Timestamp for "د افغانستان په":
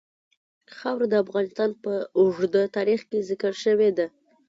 1.09-1.91